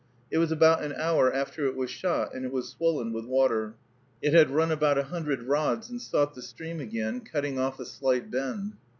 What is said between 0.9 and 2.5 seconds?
hour after it was shot, and